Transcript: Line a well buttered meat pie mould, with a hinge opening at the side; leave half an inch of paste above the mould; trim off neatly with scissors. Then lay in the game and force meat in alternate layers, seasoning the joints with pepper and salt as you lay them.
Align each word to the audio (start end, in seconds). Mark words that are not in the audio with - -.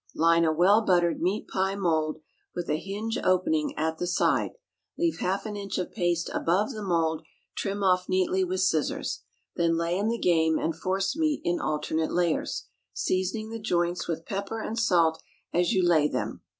Line 0.15 0.43
a 0.45 0.51
well 0.51 0.81
buttered 0.81 1.21
meat 1.21 1.47
pie 1.47 1.75
mould, 1.75 2.17
with 2.55 2.67
a 2.71 2.79
hinge 2.79 3.19
opening 3.19 3.77
at 3.77 3.99
the 3.99 4.07
side; 4.07 4.53
leave 4.97 5.19
half 5.19 5.45
an 5.45 5.55
inch 5.55 5.77
of 5.77 5.91
paste 5.91 6.27
above 6.33 6.71
the 6.71 6.81
mould; 6.81 7.21
trim 7.55 7.83
off 7.83 8.09
neatly 8.09 8.43
with 8.43 8.61
scissors. 8.61 9.21
Then 9.57 9.77
lay 9.77 9.95
in 9.95 10.07
the 10.09 10.17
game 10.17 10.57
and 10.57 10.75
force 10.75 11.15
meat 11.15 11.41
in 11.43 11.59
alternate 11.59 12.11
layers, 12.11 12.65
seasoning 12.93 13.51
the 13.51 13.59
joints 13.59 14.07
with 14.07 14.25
pepper 14.25 14.59
and 14.59 14.79
salt 14.79 15.21
as 15.53 15.71
you 15.71 15.87
lay 15.87 16.07
them. 16.07 16.41